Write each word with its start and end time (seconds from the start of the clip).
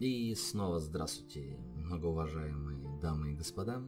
И 0.00 0.34
снова 0.34 0.80
здравствуйте, 0.80 1.58
многоуважаемые 1.76 2.98
дамы 3.02 3.32
и 3.32 3.36
господа. 3.36 3.86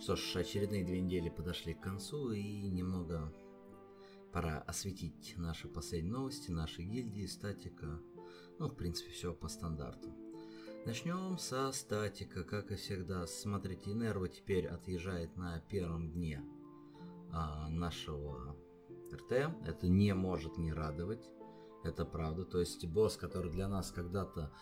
Что 0.00 0.16
ж, 0.16 0.34
очередные 0.34 0.84
две 0.84 1.00
недели 1.00 1.28
подошли 1.28 1.74
к 1.74 1.80
концу, 1.80 2.32
и 2.32 2.68
немного 2.68 3.32
пора 4.32 4.58
осветить 4.66 5.34
наши 5.36 5.68
последние 5.68 6.12
новости, 6.12 6.50
наши 6.50 6.82
гильдии, 6.82 7.26
статика. 7.26 8.00
Ну, 8.58 8.66
в 8.66 8.74
принципе, 8.74 9.12
все 9.12 9.32
по 9.32 9.46
стандарту. 9.46 10.08
Начнем 10.86 11.38
со 11.38 11.70
статика, 11.70 12.42
как 12.42 12.72
и 12.72 12.74
всегда. 12.74 13.24
Смотрите, 13.28 13.92
Нерва 13.92 14.28
теперь 14.28 14.66
отъезжает 14.66 15.36
на 15.36 15.60
первом 15.60 16.10
дне 16.10 16.42
а, 17.30 17.68
нашего 17.68 18.56
РТ. 19.12 19.54
Это 19.68 19.86
не 19.86 20.14
может 20.14 20.58
не 20.58 20.72
радовать. 20.72 21.30
Это 21.84 22.04
правда. 22.04 22.44
То 22.44 22.58
есть 22.58 22.84
босс, 22.86 23.16
который 23.16 23.52
для 23.52 23.68
нас 23.68 23.92
когда-то 23.92 24.52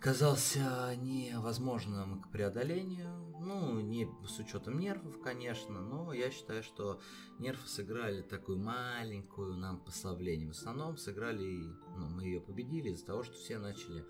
казался 0.00 0.94
невозможным 0.96 2.22
к 2.22 2.30
преодолению. 2.30 3.08
Ну, 3.40 3.80
не 3.80 4.08
с 4.26 4.38
учетом 4.38 4.78
нервов, 4.78 5.20
конечно, 5.20 5.80
но 5.80 6.12
я 6.12 6.30
считаю, 6.30 6.62
что 6.62 7.00
нервы 7.38 7.66
сыграли 7.66 8.22
такую 8.22 8.58
маленькую 8.58 9.56
нам 9.56 9.78
послабление. 9.80 10.48
В 10.48 10.52
основном 10.52 10.96
сыграли, 10.96 11.62
ну, 11.96 12.08
мы 12.08 12.24
ее 12.24 12.40
победили 12.40 12.90
из-за 12.90 13.06
того, 13.06 13.22
что 13.22 13.34
все 13.34 13.58
начали 13.58 14.04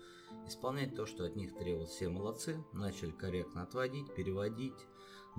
исполнять 0.45 0.95
то, 0.95 1.05
что 1.05 1.25
от 1.25 1.35
них 1.35 1.55
требовалось. 1.55 1.91
Все 1.91 2.09
молодцы, 2.09 2.63
начали 2.73 3.11
корректно 3.11 3.63
отводить, 3.63 4.13
переводить, 4.13 4.87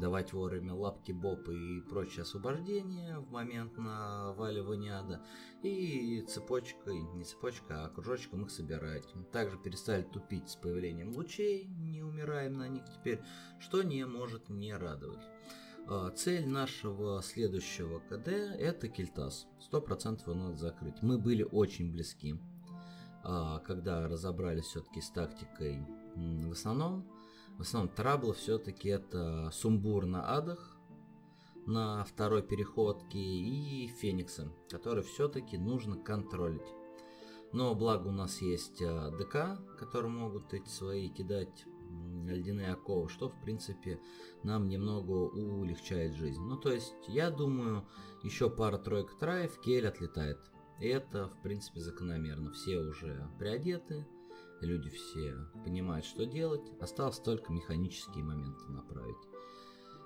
давать 0.00 0.32
вовремя 0.32 0.74
лапки 0.74 1.12
бопы 1.12 1.54
и 1.54 1.80
прочее 1.82 2.22
освобождение 2.22 3.18
в 3.18 3.30
момент 3.30 3.76
наваливания 3.76 4.98
ада. 4.98 5.22
И 5.62 6.22
цепочкой, 6.22 7.00
не 7.14 7.24
цепочкой, 7.24 7.84
а 7.84 7.88
кружочком 7.88 8.44
их 8.44 8.50
собирать. 8.50 9.06
Также 9.30 9.58
перестали 9.58 10.02
тупить 10.02 10.48
с 10.48 10.56
появлением 10.56 11.14
лучей, 11.14 11.66
не 11.66 12.02
умираем 12.02 12.58
на 12.58 12.68
них 12.68 12.84
теперь, 12.90 13.20
что 13.60 13.82
не 13.82 14.04
может 14.06 14.48
не 14.48 14.74
радовать. 14.74 15.22
А, 15.86 16.10
цель 16.10 16.46
нашего 16.48 17.22
следующего 17.22 18.00
КД 18.00 18.28
это 18.28 18.88
Кельтас. 18.88 19.46
100% 19.70 20.22
его 20.22 20.34
надо 20.34 20.56
закрыть. 20.56 21.02
Мы 21.02 21.18
были 21.18 21.42
очень 21.42 21.92
близки. 21.92 22.40
А, 23.22 23.58
когда 23.60 24.08
разобрались 24.08 24.64
все-таки 24.64 25.00
с 25.00 25.10
тактикой 25.10 25.86
в 26.16 26.52
основном, 26.52 27.06
в 27.58 27.62
основном 27.62 27.94
траблы 27.94 28.32
все-таки 28.34 28.88
это 28.88 29.50
сумбур 29.52 30.06
на 30.06 30.36
адах, 30.36 30.78
на 31.66 32.04
второй 32.04 32.42
переходке 32.42 33.18
и 33.18 33.86
фениксы, 33.88 34.50
которые 34.68 35.04
все-таки 35.04 35.58
нужно 35.58 35.96
контролить. 35.96 36.66
Но 37.52 37.74
благо 37.74 38.08
у 38.08 38.12
нас 38.12 38.40
есть 38.40 38.80
а, 38.82 39.10
ДК, 39.10 39.60
которые 39.78 40.10
могут 40.10 40.54
эти 40.54 40.68
свои 40.68 41.08
кидать 41.08 41.66
ледяные 42.24 42.72
оковы, 42.72 43.08
что 43.08 43.28
в 43.28 43.40
принципе 43.40 44.00
нам 44.44 44.68
немного 44.68 45.10
улегчает 45.10 46.14
жизнь. 46.14 46.40
Ну 46.40 46.56
то 46.56 46.72
есть 46.72 46.94
я 47.08 47.30
думаю 47.30 47.86
еще 48.22 48.48
пара-тройка 48.48 49.14
траев, 49.18 49.60
кель 49.60 49.88
отлетает. 49.88 50.38
И 50.78 50.86
это 50.86 51.28
в 51.28 51.42
принципе 51.42 51.80
закономерно. 51.80 52.52
Все 52.52 52.78
уже 52.78 53.28
приодеты, 53.38 54.06
люди 54.66 54.88
все 54.90 55.36
понимают, 55.64 56.04
что 56.04 56.26
делать, 56.26 56.70
осталось 56.80 57.18
только 57.18 57.52
механические 57.52 58.24
моменты 58.24 58.64
направить. 58.68 59.16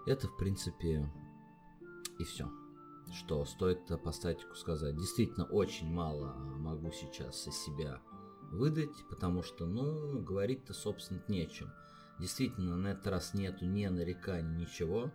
Это, 0.07 0.29
в 0.29 0.37
принципе, 0.37 1.11
и 2.19 2.25
все. 2.25 2.51
Что 3.13 3.45
стоит 3.45 3.87
по 4.03 4.13
статику 4.13 4.55
сказать. 4.55 4.97
Действительно, 4.97 5.45
очень 5.45 5.93
мало 5.93 6.35
могу 6.59 6.91
сейчас 6.91 7.47
из 7.47 7.57
себя 7.57 8.01
выдать, 8.51 8.95
потому 9.11 9.43
что, 9.43 9.67
ну, 9.67 10.23
говорить-то, 10.23 10.73
собственно, 10.73 11.23
нечем. 11.29 11.71
Действительно, 12.19 12.77
на 12.77 12.89
этот 12.89 13.07
раз 13.09 13.35
нету 13.35 13.67
ни 13.67 13.87
нареканий, 13.87 14.65
ничего. 14.65 15.13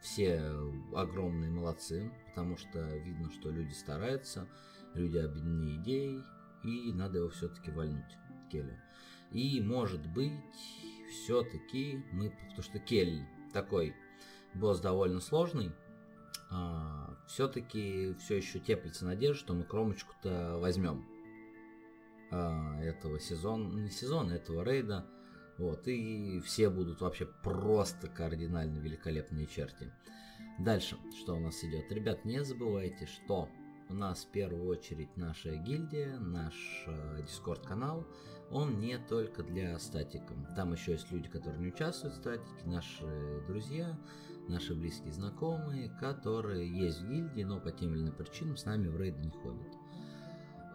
Все 0.00 0.52
огромные 0.94 1.50
молодцы, 1.50 2.12
потому 2.28 2.56
что 2.56 2.80
видно, 2.96 3.30
что 3.30 3.50
люди 3.50 3.72
стараются, 3.72 4.48
люди 4.94 5.16
объединены 5.16 5.76
идеей, 5.76 6.24
и 6.64 6.92
надо 6.92 7.18
его 7.18 7.28
все-таки 7.30 7.70
вальнуть. 7.70 8.18
Келли. 8.52 8.78
И 9.30 9.60
может 9.60 10.06
быть, 10.06 10.32
все-таки 11.10 12.04
мы, 12.12 12.30
потому 12.30 12.62
что 12.62 12.78
Келли 12.78 13.26
такой 13.52 13.94
босс 14.54 14.80
довольно 14.80 15.20
сложный, 15.20 15.72
а, 16.50 17.16
все-таки 17.26 18.14
все 18.20 18.36
еще 18.36 18.60
теплится 18.60 19.06
надежда, 19.06 19.38
что 19.38 19.54
мы 19.54 19.64
кромочку-то 19.64 20.58
возьмем 20.58 21.06
а, 22.30 22.78
этого 22.82 23.18
сезона, 23.18 23.80
не 23.80 23.90
сезона, 23.90 24.32
этого 24.32 24.62
рейда. 24.62 25.06
Вот, 25.58 25.86
и 25.86 26.40
все 26.40 26.70
будут 26.70 27.00
вообще 27.00 27.26
просто 27.26 28.08
кардинально 28.08 28.78
великолепные 28.78 29.46
черти. 29.46 29.92
Дальше, 30.58 30.96
что 31.18 31.36
у 31.36 31.40
нас 31.40 31.62
идет? 31.62 31.90
Ребят, 31.92 32.24
не 32.24 32.42
забывайте, 32.42 33.06
что 33.06 33.48
у 33.88 33.94
нас 33.94 34.24
в 34.24 34.28
первую 34.28 34.66
очередь 34.66 35.14
наша 35.16 35.54
гильдия, 35.56 36.18
наш 36.18 36.54
э, 36.86 37.22
дискорд-канал, 37.22 38.06
он 38.52 38.80
не 38.80 38.98
только 38.98 39.42
для 39.42 39.78
статиков. 39.78 40.36
Там 40.54 40.72
еще 40.72 40.92
есть 40.92 41.10
люди, 41.10 41.28
которые 41.28 41.60
не 41.60 41.68
участвуют 41.68 42.14
в 42.14 42.18
статике, 42.18 42.66
наши 42.66 43.04
друзья, 43.46 43.98
наши 44.48 44.74
близкие 44.74 45.12
знакомые, 45.12 45.88
которые 46.00 46.70
есть 46.70 47.00
в 47.00 47.08
гильдии, 47.08 47.42
но 47.42 47.60
по 47.60 47.72
тем 47.72 47.94
или 47.94 48.02
иным 48.02 48.14
причинам 48.14 48.56
с 48.56 48.64
нами 48.64 48.88
в 48.88 49.00
рейды 49.00 49.20
не 49.20 49.30
ходят. 49.30 49.72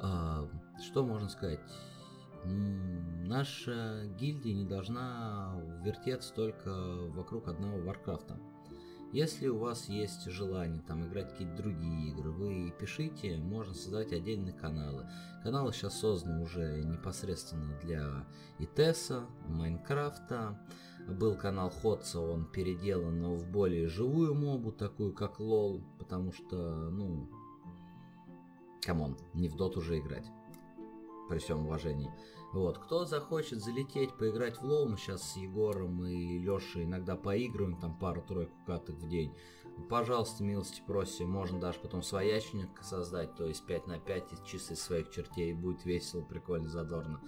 А, 0.01 0.49
что 0.81 1.05
можно 1.05 1.29
сказать? 1.29 1.59
Наша 2.45 4.05
гильдия 4.19 4.53
не 4.53 4.65
должна 4.65 5.59
вертеться 5.83 6.33
только 6.33 6.71
вокруг 7.09 7.47
одного 7.47 7.79
Варкрафта. 7.79 8.39
Если 9.13 9.47
у 9.47 9.57
вас 9.57 9.87
есть 9.87 10.25
желание 10.25 10.81
там 10.81 11.07
играть 11.07 11.31
какие-то 11.31 11.55
другие 11.55 12.11
игры, 12.11 12.29
вы 12.29 12.73
пишите, 12.77 13.37
можно 13.37 13.73
создать 13.73 14.11
отдельные 14.11 14.53
каналы. 14.53 15.09
Каналы 15.43 15.71
сейчас 15.71 15.99
созданы 15.99 16.43
уже 16.43 16.83
непосредственно 16.83 17.79
для 17.81 18.27
ИТЭСа, 18.59 19.25
Майнкрафта. 19.47 20.59
Был 21.07 21.35
канал 21.37 21.69
HotS-а, 21.69 22.19
он 22.19 22.45
переделан 22.45 23.37
в 23.37 23.49
более 23.49 23.87
живую 23.87 24.35
мобу, 24.35 24.73
такую 24.73 25.13
как 25.13 25.39
LoL, 25.39 25.81
потому 25.99 26.33
что, 26.33 26.89
ну, 26.89 27.29
come 28.85 29.04
on, 29.04 29.17
не 29.33 29.47
в 29.47 29.55
Доту 29.55 29.77
же 29.77 29.99
играть 29.99 30.25
при 31.29 31.37
всем 31.37 31.65
уважении. 31.65 32.11
Вот, 32.53 32.77
кто 32.77 33.05
захочет 33.05 33.61
залететь, 33.61 34.13
поиграть 34.13 34.57
в 34.57 34.63
LoL, 34.63 34.87
мы 34.87 34.97
сейчас 34.97 35.33
с 35.33 35.35
Егором 35.35 36.05
и 36.05 36.39
Лешей 36.39 36.85
иногда 36.85 37.15
поигрываем, 37.15 37.77
там 37.77 37.97
пару-тройку 37.97 38.55
каток 38.65 38.95
в 38.95 39.07
день. 39.09 39.35
Пожалуйста, 39.89 40.43
милости 40.43 40.81
просим, 40.85 41.29
можно 41.29 41.59
даже 41.59 41.79
потом 41.79 42.01
своячник 42.01 42.69
создать, 42.81 43.35
то 43.35 43.45
есть 43.45 43.65
5 43.65 43.87
на 43.87 43.99
5 43.99 44.45
чисто 44.45 44.73
из 44.73 44.81
своих 44.81 45.11
чертей, 45.11 45.53
будет 45.53 45.85
весело, 45.85 46.23
прикольно, 46.23 46.67
задорно. 46.69 47.21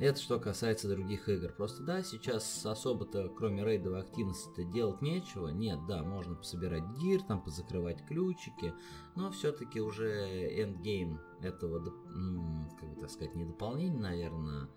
Это 0.00 0.20
что 0.20 0.40
касается 0.40 0.88
других 0.88 1.28
игр. 1.28 1.52
Просто 1.52 1.84
да, 1.84 2.02
сейчас 2.02 2.66
особо-то, 2.66 3.28
кроме 3.28 3.64
рейдовой 3.64 4.00
активности, 4.00 4.64
делать 4.64 5.00
нечего. 5.02 5.48
Нет, 5.48 5.78
да, 5.86 6.02
можно 6.02 6.34
пособирать 6.34 6.82
гир, 7.00 7.22
там 7.22 7.40
позакрывать 7.42 8.04
ключики, 8.04 8.74
но 9.14 9.30
все-таки 9.30 9.80
уже 9.80 10.08
эндгейм 10.60 11.20
этого, 11.40 11.84
как 12.80 12.88
бы 12.88 13.00
так 13.00 13.10
сказать, 13.10 13.36
не 13.36 13.44
дополнение, 13.44 14.00
наверное, 14.00 14.68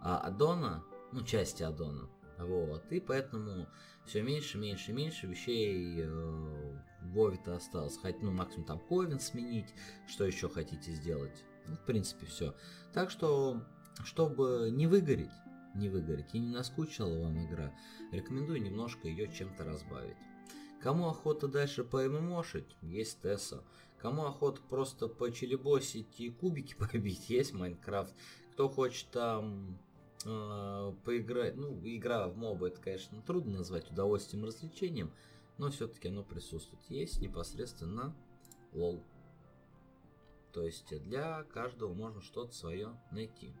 а 0.00 0.18
аддона, 0.18 0.84
ну, 1.12 1.22
части 1.22 1.62
аддона. 1.62 2.08
Вот, 2.38 2.90
и 2.90 2.98
поэтому 2.98 3.68
все 4.06 4.22
меньше, 4.22 4.58
меньше, 4.58 4.92
меньше 4.92 5.26
вещей 5.26 6.00
э, 6.00 6.08
в 6.08 7.12
Вове-то 7.12 7.56
осталось. 7.56 7.98
Хоть, 7.98 8.20
ну, 8.22 8.32
максимум 8.32 8.66
там 8.66 8.80
ковен 8.80 9.20
сменить, 9.20 9.74
что 10.08 10.24
еще 10.24 10.48
хотите 10.48 10.92
сделать. 10.92 11.44
Ну, 11.66 11.76
в 11.76 11.84
принципе, 11.84 12.26
все. 12.26 12.54
Так 12.92 13.10
что 13.10 13.62
чтобы 14.04 14.70
не 14.72 14.86
выгореть, 14.86 15.30
не 15.74 15.88
выгореть 15.88 16.34
и 16.34 16.38
не 16.38 16.50
наскучила 16.50 17.22
вам 17.22 17.44
игра, 17.44 17.72
рекомендую 18.10 18.62
немножко 18.62 19.08
ее 19.08 19.32
чем-то 19.32 19.64
разбавить. 19.64 20.16
Кому 20.82 21.08
охота 21.08 21.46
дальше 21.46 21.84
поэмомошить, 21.84 22.76
есть 22.82 23.20
Тесса. 23.20 23.62
Кому 23.98 24.24
охота 24.24 24.60
просто 24.68 25.06
почелебосить 25.06 26.18
и 26.18 26.30
кубики 26.30 26.74
побить, 26.78 27.30
есть 27.30 27.52
Майнкрафт. 27.52 28.12
Кто 28.52 28.68
хочет 28.68 29.06
там 29.10 29.78
э, 30.24 30.92
поиграть, 31.04 31.56
ну, 31.56 31.80
игра 31.84 32.26
в 32.28 32.36
моба, 32.36 32.66
это, 32.66 32.80
конечно, 32.80 33.22
трудно 33.22 33.58
назвать 33.58 33.90
удовольствием 33.90 34.44
развлечением, 34.44 35.12
но 35.56 35.70
все-таки 35.70 36.08
оно 36.08 36.24
присутствует. 36.24 36.82
Есть 36.88 37.20
непосредственно 37.20 38.14
лол. 38.72 39.04
То 40.52 40.66
есть 40.66 40.92
для 41.04 41.44
каждого 41.44 41.94
можно 41.94 42.20
что-то 42.20 42.52
свое 42.54 43.00
найти. 43.12 43.54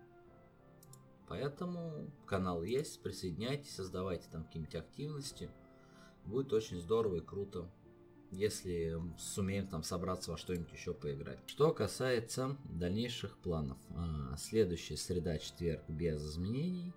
Поэтому 1.28 2.10
канал 2.26 2.62
есть, 2.62 3.02
присоединяйтесь, 3.02 3.74
создавайте 3.74 4.28
там 4.30 4.44
какие-нибудь 4.44 4.74
активности. 4.74 5.50
Будет 6.24 6.52
очень 6.52 6.80
здорово 6.80 7.16
и 7.16 7.20
круто. 7.20 7.68
если 8.30 8.98
сумеем 9.18 9.66
там 9.68 9.82
собраться 9.82 10.30
во 10.30 10.38
что-нибудь 10.38 10.72
еще 10.72 10.94
поиграть. 10.94 11.38
Что 11.46 11.72
касается 11.72 12.56
дальнейших 12.64 13.36
планов. 13.38 13.76
А, 13.90 14.34
следующая 14.38 14.96
среда, 14.96 15.38
четверг 15.38 15.82
без 15.88 16.24
изменений. 16.24 16.94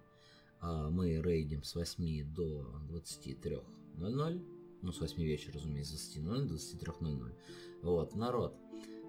А, 0.61 0.89
мы 0.89 1.21
рейдим 1.21 1.63
с 1.63 1.75
8 1.75 2.33
до 2.33 2.65
23.00. 2.89 4.45
Ну, 4.81 4.91
с 4.91 4.99
8 5.01 5.21
вечера, 5.23 5.55
разумеется, 5.55 5.97
с 5.97 6.15
20.00 6.15 6.45
до 6.47 6.55
23.00. 6.55 7.35
Вот, 7.81 8.15
народ, 8.15 8.55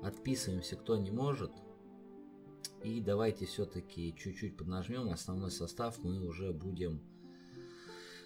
отписываемся, 0.02 0.76
кто 0.76 0.96
не 0.96 1.10
может. 1.10 1.52
И 2.86 3.00
давайте 3.00 3.46
все-таки 3.46 4.14
чуть-чуть 4.16 4.56
поднажмем 4.56 5.10
основной 5.10 5.50
состав, 5.50 5.98
мы 6.04 6.24
уже 6.24 6.52
будем 6.52 7.00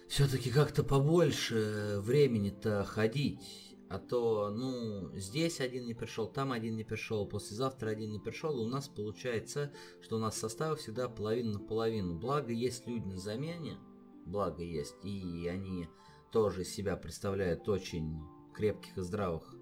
все-таки 0.07 0.51
как-то 0.51 0.83
побольше 0.83 1.97
времени-то 2.01 2.83
ходить. 2.83 3.75
А 3.89 3.97
то, 3.97 4.51
ну, 4.51 5.17
здесь 5.17 5.59
один 5.61 5.87
не 5.87 5.95
пришел, 5.95 6.27
там 6.27 6.51
один 6.51 6.75
не 6.75 6.83
пришел, 6.83 7.27
послезавтра 7.27 7.89
один 7.89 8.11
не 8.11 8.19
пришел, 8.19 8.55
и 8.55 8.63
у 8.63 8.67
нас 8.67 8.87
получается, 8.87 9.73
что 9.99 10.17
у 10.17 10.19
нас 10.19 10.37
состав 10.37 10.79
всегда 10.79 11.09
половина 11.09 11.53
на 11.53 11.59
половину. 11.59 12.19
Благо 12.19 12.53
есть 12.53 12.85
люди 12.85 13.07
на 13.07 13.17
замене, 13.17 13.79
благо 14.27 14.61
есть, 14.61 14.93
и 15.03 15.47
они 15.47 15.89
тоже 16.31 16.65
себя 16.65 16.95
представляют 16.97 17.67
очень 17.67 18.15
крепких 18.53 18.95
и 18.95 19.01
здравых 19.01 19.55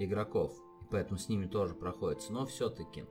игроков, 0.00 0.52
и 0.82 0.86
поэтому 0.90 1.16
с 1.20 1.28
ними 1.28 1.46
тоже 1.46 1.74
проходится. 1.74 2.32
Но 2.32 2.44
все-таки 2.44 3.06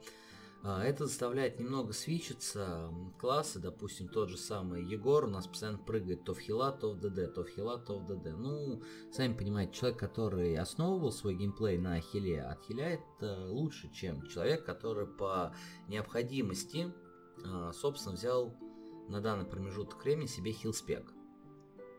это 0.64 1.08
заставляет 1.08 1.60
немного 1.60 1.92
свичиться 1.92 2.94
классы, 3.20 3.60
допустим, 3.60 4.08
тот 4.08 4.30
же 4.30 4.38
самый 4.38 4.86
Егор 4.86 5.24
у 5.24 5.28
нас 5.28 5.48
постоянно 5.48 5.80
прыгает 5.80 6.24
то 6.24 6.36
в 6.36 6.40
хила, 6.40 6.72
то 6.72 6.92
в 6.92 7.00
ДД, 7.00 7.34
то 7.34 7.44
в 7.44 7.50
хила, 7.50 7.80
то 7.80 7.98
в 7.98 8.06
ДД. 8.06 8.38
Ну, 8.38 8.82
сами 9.12 9.34
понимаете, 9.34 9.74
человек, 9.74 10.00
который 10.00 10.56
основывал 10.56 11.12
свой 11.12 11.34
геймплей 11.34 11.80
на 11.80 12.00
хиле, 12.00 12.44
отхиляет 12.44 13.02
лучше, 13.22 13.92
чем 13.92 14.28
человек, 14.28 14.64
который 14.64 15.08
по 15.08 15.56
необходимости, 15.88 16.94
а, 17.44 17.72
собственно, 17.74 18.16
взял 18.16 18.56
на 19.08 19.20
данный 19.20 19.46
промежуток 19.46 20.04
времени 20.04 20.28
себе 20.28 20.52
хилспек. 20.52 21.12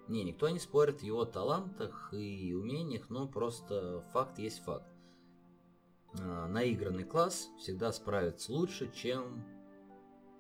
Не, 0.07 0.25
никто 0.25 0.49
не 0.49 0.59
спорит 0.59 1.01
в 1.01 1.05
его 1.05 1.25
талантах 1.25 2.13
и 2.13 2.53
умениях, 2.55 3.09
но 3.11 3.27
просто 3.27 4.05
факт 4.13 4.39
есть 4.39 4.63
факт. 4.63 4.92
А, 6.21 6.47
наигранный 6.49 7.05
класс 7.05 7.49
всегда 7.59 7.93
справится 7.93 8.53
лучше, 8.53 8.91
чем 8.93 9.45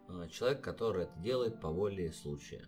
а, 0.08 0.28
человек, 0.28 0.62
который 0.62 1.04
это 1.04 1.19
делает 1.19 1.60
по 1.60 1.69
воле 1.69 2.12
случая. 2.12 2.66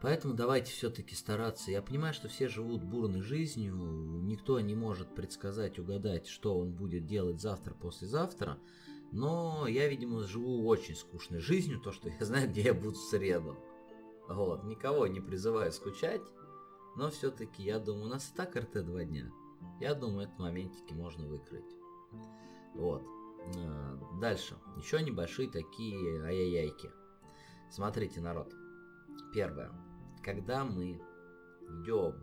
Поэтому 0.00 0.34
давайте 0.34 0.72
все-таки 0.72 1.14
стараться. 1.14 1.70
Я 1.70 1.80
понимаю, 1.80 2.12
что 2.12 2.28
все 2.28 2.48
живут 2.48 2.82
бурной 2.82 3.20
жизнью, 3.20 3.74
никто 4.24 4.58
не 4.58 4.74
может 4.74 5.14
предсказать, 5.14 5.78
угадать, 5.78 6.26
что 6.26 6.58
он 6.58 6.72
будет 6.72 7.06
делать 7.06 7.40
завтра, 7.40 7.74
послезавтра. 7.74 8.58
Но 9.12 9.66
я, 9.68 9.88
видимо, 9.88 10.24
живу 10.24 10.66
очень 10.66 10.96
скучной 10.96 11.38
жизнью, 11.38 11.80
то, 11.80 11.92
что 11.92 12.08
я 12.08 12.24
знаю, 12.24 12.48
где 12.48 12.62
я 12.62 12.74
буду 12.74 12.94
в 12.94 13.10
среду. 13.10 13.56
Вот, 14.28 14.64
никого 14.64 15.06
не 15.06 15.20
призываю 15.20 15.70
скучать, 15.70 16.22
но 16.96 17.10
все-таки, 17.10 17.62
я 17.62 17.78
думаю, 17.78 18.06
у 18.06 18.08
нас 18.08 18.30
и 18.30 18.36
так 18.36 18.56
РТ 18.56 18.84
два 18.84 19.04
дня. 19.04 19.30
Я 19.80 19.94
думаю, 19.94 20.26
этот 20.26 20.38
моментики 20.38 20.92
можно 20.92 21.26
выкрыть. 21.26 21.76
Вот. 22.74 23.02
Э, 23.56 23.98
дальше. 24.20 24.56
Еще 24.76 25.02
небольшие 25.02 25.50
такие 25.50 26.22
ай-яй-яйки. 26.24 26.90
Смотрите, 27.70 28.20
народ. 28.20 28.52
Первое. 29.32 29.72
Когда 30.22 30.64
мы 30.64 31.00
идем 31.80 32.14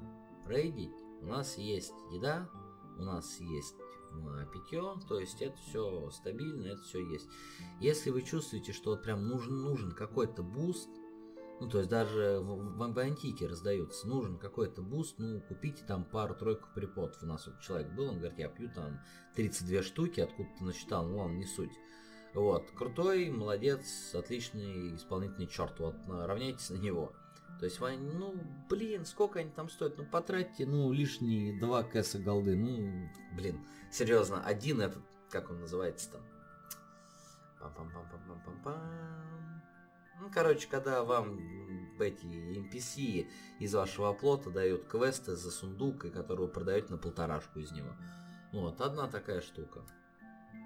рейдить, 0.47 0.95
у 1.21 1.25
нас 1.25 1.57
есть 1.57 1.93
еда, 2.11 2.49
у 2.97 3.01
нас 3.01 3.39
есть 3.39 3.75
э, 4.11 4.45
питье, 4.53 4.95
то 5.07 5.19
есть 5.19 5.41
это 5.41 5.57
все 5.57 6.09
стабильно, 6.11 6.67
это 6.67 6.81
все 6.81 7.05
есть. 7.05 7.27
Если 7.79 8.09
вы 8.09 8.21
чувствуете, 8.21 8.71
что 8.71 8.91
вот 8.91 9.03
прям 9.03 9.27
нужен, 9.27 9.61
нужен 9.61 9.91
какой-то 9.91 10.43
буст, 10.43 10.89
ну, 11.59 11.69
то 11.69 11.79
есть 11.79 11.89
даже 11.89 12.39
в, 12.39 12.77
в, 12.77 12.93
в 12.93 12.99
антике 12.99 13.47
раздаются. 13.47 14.07
Нужен 14.07 14.37
какой-то 14.37 14.81
буст, 14.81 15.15
ну, 15.17 15.41
купите 15.41 15.83
там 15.85 16.05
пару-тройку 16.05 16.69
препотов. 16.73 17.21
У 17.23 17.25
нас 17.25 17.45
вот 17.47 17.59
человек 17.59 17.91
был, 17.91 18.09
он 18.09 18.19
говорит, 18.19 18.39
я 18.39 18.47
пью 18.47 18.69
там 18.69 19.01
32 19.35 19.83
штуки, 19.83 20.21
откуда-то 20.21 20.63
насчитал, 20.63 21.05
ну 21.07 21.17
ладно, 21.17 21.35
не 21.35 21.45
суть. 21.45 21.71
Вот, 22.33 22.71
крутой, 22.71 23.29
молодец, 23.29 24.13
отличный 24.13 24.95
исполнительный 24.95 25.47
черт, 25.47 25.79
вот, 25.79 25.95
равняйтесь 26.07 26.69
на 26.69 26.77
него. 26.77 27.11
То 27.59 27.65
есть, 27.65 27.79
ну, 27.81 28.35
блин, 28.69 29.05
сколько 29.05 29.39
они 29.39 29.49
там 29.49 29.69
стоят? 29.69 29.97
Ну, 29.97 30.05
потратьте, 30.05 30.65
ну, 30.65 30.93
лишние 30.93 31.59
два 31.59 31.83
кэса 31.83 32.19
голды. 32.19 32.55
Ну, 32.55 33.09
блин, 33.35 33.65
серьезно, 33.91 34.41
один 34.43 34.79
этот, 34.79 35.03
как 35.29 35.49
он 35.49 35.59
называется 35.59 36.11
там? 36.11 36.21
Пам-пам-пам-пам-пам-пам. 37.59 39.58
Ну, 40.19 40.29
короче, 40.33 40.67
когда 40.67 41.03
вам 41.03 41.39
эти 41.99 42.25
NPC 42.25 43.27
из 43.59 43.73
вашего 43.73 44.09
оплота 44.09 44.49
дают 44.49 44.85
квесты 44.85 45.35
за 45.35 45.51
сундук, 45.51 46.05
и 46.05 46.09
которую 46.09 46.49
продаете 46.49 46.91
на 46.91 46.97
полторашку 46.97 47.59
из 47.59 47.71
него. 47.71 47.91
Вот, 48.51 48.81
одна 48.81 49.07
такая 49.07 49.41
штука. 49.41 49.85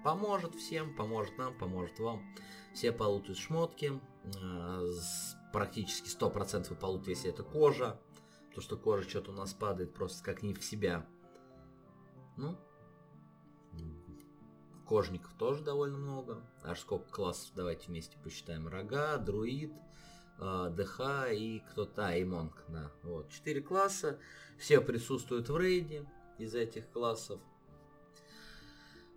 Поможет 0.02 0.54
всем, 0.54 0.94
поможет 0.94 1.36
нам, 1.38 1.56
поможет 1.56 1.98
вам. 1.98 2.22
Все 2.74 2.92
получат 2.92 3.36
шмотки. 3.36 4.00
Э, 4.42 4.86
практически 5.52 6.08
100% 6.08 6.68
вы 6.68 6.76
получите, 6.76 7.10
если 7.12 7.30
это 7.30 7.42
кожа. 7.42 8.00
То, 8.54 8.60
что 8.60 8.76
кожа 8.76 9.08
что-то 9.08 9.30
у 9.30 9.34
нас 9.34 9.54
падает 9.54 9.94
просто 9.94 10.22
как 10.24 10.42
не 10.42 10.54
в 10.54 10.64
себя. 10.64 11.06
Ну, 12.36 12.58
Кожников 14.86 15.32
тоже 15.38 15.62
довольно 15.62 15.98
много. 15.98 16.42
Аж 16.62 16.80
сколько 16.80 17.10
классов, 17.10 17.52
давайте 17.54 17.88
вместе 17.88 18.16
посчитаем. 18.22 18.68
Рога, 18.68 19.16
друид, 19.16 19.72
э, 20.38 20.70
ДХ 20.76 21.32
и 21.32 21.62
кто-то, 21.70 22.08
а, 22.08 22.14
и 22.14 22.24
Монк, 22.24 22.64
да. 22.68 22.90
Вот, 23.02 23.30
четыре 23.30 23.62
класса. 23.62 24.18
Все 24.58 24.80
присутствуют 24.80 25.48
в 25.48 25.56
рейде 25.56 26.06
из 26.38 26.54
этих 26.54 26.90
классов. 26.90 27.40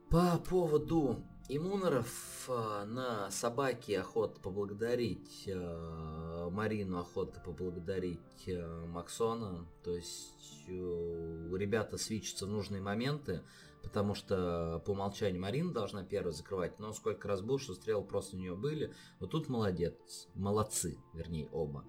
По 0.09 0.37
поводу 0.37 1.21
иммунеров 1.49 2.45
э, 2.47 2.85
на 2.85 3.29
собаке 3.29 3.99
охота 3.99 4.39
поблагодарить 4.39 5.43
э, 5.47 6.49
Марину, 6.49 6.99
охота 6.99 7.41
поблагодарить 7.41 8.49
Максона. 8.87 9.67
То 9.83 9.95
есть 9.95 10.65
э, 10.67 11.49
ребята 11.57 11.97
свечатся 11.97 12.45
в 12.45 12.49
нужные 12.49 12.81
моменты 12.81 13.41
потому 13.83 14.15
что 14.15 14.81
по 14.85 14.91
умолчанию 14.91 15.41
Марина 15.41 15.71
должна 15.71 16.03
первой 16.03 16.33
закрывать, 16.33 16.79
но 16.79 16.93
сколько 16.93 17.27
раз 17.27 17.41
был, 17.41 17.59
что 17.59 17.73
стрелы 17.73 18.05
просто 18.05 18.35
у 18.35 18.39
нее 18.39 18.55
были. 18.55 18.93
Вот 19.19 19.31
тут 19.31 19.49
молодец, 19.49 20.27
молодцы, 20.35 20.97
вернее, 21.13 21.49
оба. 21.51 21.85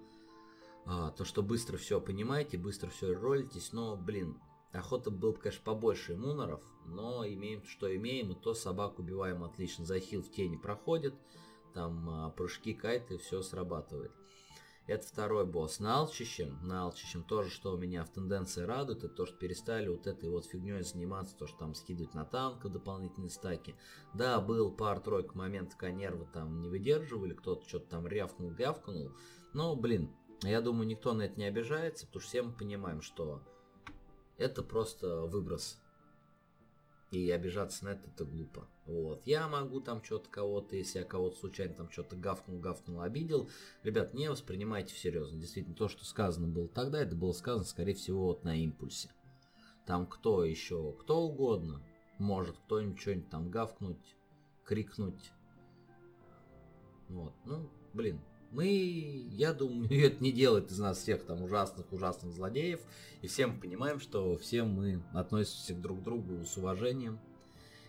А, 0.85 1.11
то, 1.11 1.25
что 1.25 1.43
быстро 1.43 1.77
все 1.77 2.01
понимаете, 2.01 2.57
быстро 2.57 2.89
все 2.89 3.13
ролитесь, 3.13 3.73
но, 3.73 3.95
блин, 3.95 4.39
охота 4.71 5.11
был, 5.11 5.33
конечно, 5.33 5.61
побольше 5.63 6.13
иммуноров, 6.13 6.63
но 6.85 7.25
имеем, 7.27 7.63
что 7.63 7.93
имеем, 7.95 8.31
и 8.31 8.35
то 8.35 8.53
собаку 8.53 9.01
убиваем 9.01 9.43
отлично. 9.43 9.85
Захил 9.85 10.23
в 10.23 10.31
тени 10.31 10.57
проходит, 10.57 11.13
там 11.73 12.09
а, 12.09 12.29
прыжки, 12.31 12.73
кайты, 12.73 13.17
все 13.17 13.41
срабатывает. 13.41 14.11
Это 14.89 15.05
второй 15.05 15.45
босс. 15.45 15.79
На 15.79 15.99
Алчищем, 15.99 16.57
на 16.63 16.81
Алчищем 16.81 17.21
тоже, 17.21 17.51
что 17.51 17.77
меня 17.77 18.03
в 18.03 18.09
тенденции 18.09 18.63
радует, 18.63 19.03
это 19.03 19.13
то, 19.13 19.27
что 19.27 19.37
перестали 19.37 19.87
вот 19.87 20.07
этой 20.07 20.29
вот 20.29 20.47
фигней 20.47 20.81
заниматься, 20.81 21.37
то, 21.37 21.45
что 21.45 21.59
там 21.59 21.75
скидывать 21.75 22.15
на 22.15 22.25
танк 22.25 22.65
дополнительные 22.65 23.29
стаки. 23.29 23.75
Да, 24.15 24.41
был 24.41 24.71
пар-тройка 24.71 25.37
момент, 25.37 25.75
когда 25.75 25.91
нервы 25.95 26.27
там 26.33 26.59
не 26.59 26.69
выдерживали, 26.69 27.35
кто-то 27.35 27.69
что-то 27.69 27.87
там 27.87 28.07
рявкнул, 28.07 28.49
гявкнул. 28.49 29.11
Но, 29.53 29.75
блин, 29.75 30.09
я 30.41 30.59
думаю, 30.59 30.87
никто 30.87 31.13
на 31.13 31.21
это 31.21 31.39
не 31.39 31.45
обижается, 31.45 32.07
потому 32.07 32.21
что 32.21 32.29
все 32.29 32.41
мы 32.41 32.51
понимаем, 32.51 33.03
что 33.03 33.43
это 34.39 34.63
просто 34.63 35.21
выброс 35.21 35.79
и 37.11 37.31
обижаться 37.31 37.85
на 37.85 37.89
это, 37.89 38.07
это 38.07 38.25
глупо. 38.25 38.67
Вот. 38.85 39.25
Я 39.25 39.47
могу 39.47 39.81
там 39.81 40.03
что-то 40.03 40.29
кого-то, 40.29 40.75
если 40.75 40.99
я 40.99 41.05
кого-то 41.05 41.37
случайно 41.37 41.73
там 41.73 41.91
что-то 41.91 42.15
гавкнул, 42.15 42.59
гавкнул, 42.59 43.01
обидел. 43.01 43.49
Ребят, 43.83 44.13
не 44.13 44.29
воспринимайте 44.29 44.93
всерьезно. 44.93 45.39
Действительно, 45.39 45.75
то, 45.75 45.87
что 45.87 46.05
сказано 46.05 46.47
было 46.47 46.67
тогда, 46.67 47.01
это 47.01 47.15
было 47.15 47.31
сказано, 47.31 47.65
скорее 47.65 47.95
всего, 47.95 48.25
вот 48.25 48.43
на 48.43 48.55
импульсе. 48.55 49.09
Там 49.85 50.05
кто 50.05 50.45
еще, 50.45 50.93
кто 50.99 51.21
угодно 51.21 51.81
может 52.19 52.57
кто-нибудь 52.57 52.99
что-нибудь 52.99 53.29
там 53.29 53.49
гавкнуть, 53.49 54.15
крикнуть. 54.63 55.31
Вот. 57.07 57.33
Ну, 57.45 57.71
блин, 57.93 58.21
мы, 58.51 58.67
я 59.31 59.53
думаю, 59.53 59.89
это 60.05 60.23
не 60.23 60.31
делает 60.31 60.71
из 60.71 60.79
нас 60.79 60.99
всех 60.99 61.25
там 61.25 61.41
ужасных-ужасных 61.43 62.33
злодеев. 62.33 62.79
И 63.21 63.27
все 63.27 63.47
мы 63.47 63.59
понимаем, 63.59 63.99
что 63.99 64.37
все 64.37 64.63
мы 64.63 65.03
относимся 65.13 65.75
друг 65.75 65.99
к 66.01 66.03
другу 66.03 66.45
с 66.45 66.57
уважением. 66.57 67.19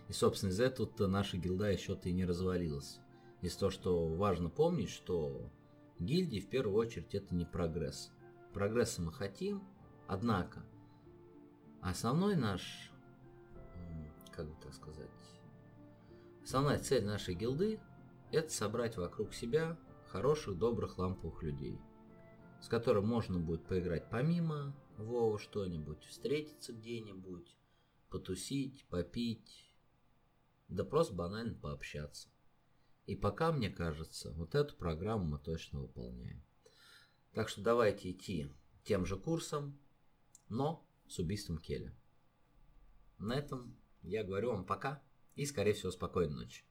И, 0.08 0.12
собственно, 0.12 0.50
из-за 0.50 0.64
этого 0.64 1.06
наша 1.06 1.36
гильда 1.36 1.70
еще-то 1.70 2.08
и 2.08 2.12
не 2.12 2.24
развалилась. 2.24 2.98
Из 3.42 3.54
того, 3.56 3.70
что 3.70 4.08
важно 4.08 4.50
помнить, 4.50 4.90
что 4.90 5.50
гильдии 5.98 6.40
в 6.40 6.48
первую 6.48 6.76
очередь 6.76 7.14
это 7.14 7.34
не 7.34 7.44
прогресс. 7.44 8.10
Прогресса 8.52 9.00
мы 9.00 9.12
хотим, 9.12 9.62
однако 10.08 10.64
Основной 11.82 12.36
наш, 12.36 12.92
как 14.32 14.46
бы 14.46 14.54
так 14.62 14.74
сказать, 14.74 15.08
основная 16.44 16.78
цель 16.78 17.06
нашей 17.06 17.34
гилды– 17.34 17.80
это 18.32 18.52
собрать 18.52 18.98
вокруг 18.98 19.32
себя 19.32 19.78
хороших, 20.10 20.58
добрых, 20.58 20.98
ламповых 20.98 21.42
людей, 21.42 21.80
с 22.60 22.68
которым 22.68 23.06
можно 23.06 23.38
будет 23.38 23.66
поиграть 23.66 24.10
помимо 24.10 24.76
Вова 24.96 25.38
что-нибудь, 25.38 26.04
встретиться 26.04 26.72
где-нибудь, 26.72 27.56
потусить, 28.10 28.86
попить, 28.88 29.72
да 30.68 30.84
просто 30.84 31.14
банально 31.14 31.54
пообщаться. 31.54 32.28
И 33.06 33.14
пока, 33.14 33.52
мне 33.52 33.70
кажется, 33.70 34.32
вот 34.32 34.54
эту 34.54 34.76
программу 34.76 35.24
мы 35.24 35.38
точно 35.38 35.80
выполняем. 35.80 36.44
Так 37.32 37.48
что 37.48 37.62
давайте 37.62 38.10
идти 38.10 38.52
тем 38.84 39.06
же 39.06 39.16
курсом, 39.16 39.80
но 40.48 40.86
с 41.08 41.18
убийством 41.18 41.58
Келли. 41.58 41.96
На 43.18 43.36
этом 43.36 43.76
я 44.02 44.24
говорю 44.24 44.50
вам 44.50 44.66
пока 44.66 45.02
и, 45.36 45.46
скорее 45.46 45.72
всего, 45.72 45.92
спокойной 45.92 46.34
ночи. 46.34 46.64